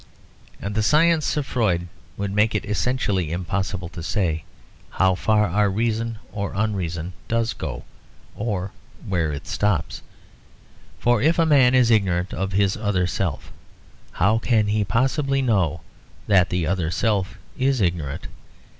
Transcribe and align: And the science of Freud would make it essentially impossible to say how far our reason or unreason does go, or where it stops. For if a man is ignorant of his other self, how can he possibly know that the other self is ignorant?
And 0.59 0.73
the 0.73 0.81
science 0.81 1.37
of 1.37 1.45
Freud 1.45 1.87
would 2.17 2.31
make 2.31 2.55
it 2.55 2.65
essentially 2.65 3.31
impossible 3.31 3.87
to 3.89 4.01
say 4.01 4.45
how 4.89 5.13
far 5.13 5.45
our 5.47 5.69
reason 5.69 6.17
or 6.31 6.53
unreason 6.55 7.13
does 7.27 7.53
go, 7.53 7.83
or 8.35 8.71
where 9.07 9.31
it 9.31 9.45
stops. 9.45 10.01
For 10.97 11.21
if 11.21 11.37
a 11.37 11.45
man 11.45 11.75
is 11.75 11.91
ignorant 11.91 12.33
of 12.33 12.53
his 12.53 12.75
other 12.75 13.05
self, 13.05 13.51
how 14.13 14.39
can 14.39 14.69
he 14.69 14.83
possibly 14.83 15.39
know 15.39 15.81
that 16.25 16.49
the 16.49 16.65
other 16.65 16.89
self 16.89 17.37
is 17.55 17.79
ignorant? 17.79 18.25